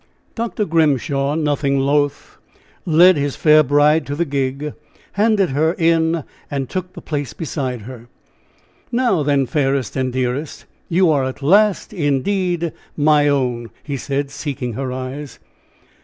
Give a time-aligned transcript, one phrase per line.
[0.33, 0.65] Dr.
[0.65, 2.39] Grimshaw, "nothing loth,"
[2.87, 4.73] led his fair bride to the gig,
[5.11, 8.07] handed her in, and took the place beside her.
[8.91, 14.73] "Now, then, fairest and dearest, you are at last, indeed, my own!" he said, seeking
[14.73, 15.37] her eyes.